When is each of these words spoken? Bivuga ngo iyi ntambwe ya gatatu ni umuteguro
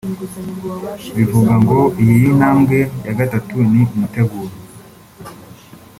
Bivuga 1.17 1.53
ngo 1.61 1.79
iyi 2.03 2.21
ntambwe 2.37 2.77
ya 3.05 3.13
gatatu 3.19 3.55
ni 3.71 3.81
umuteguro 3.93 4.53